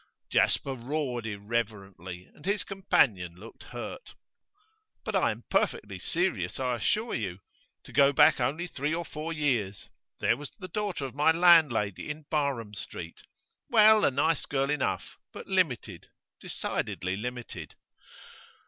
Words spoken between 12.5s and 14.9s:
Street; well, a nice girl